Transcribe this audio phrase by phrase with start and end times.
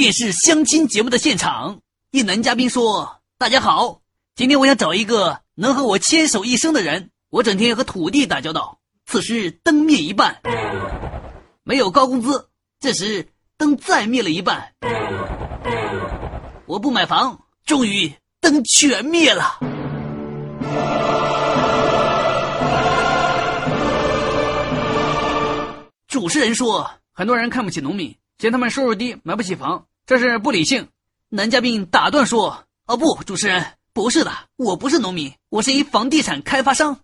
[0.00, 4.00] 电视相亲节目的现场，一男嘉宾说：“大家好，
[4.34, 7.10] 今天我想找一个能和我牵手一生的人。
[7.28, 10.40] 我整天和土地打交道，此时灯灭一半，
[11.64, 12.48] 没有高工资。
[12.80, 13.28] 这时
[13.58, 14.72] 灯再灭了一半，
[16.64, 18.10] 我不买房，终于
[18.40, 19.58] 灯全灭了。”
[26.08, 30.88] 主持人说：“很多人看不起农民，嫌他们收入低，买不起房，这是不理性。”
[31.30, 36.98] 男嘉宾打断说：“哦不，主持人，不是的，我不是农民，我是一房地产开发商。”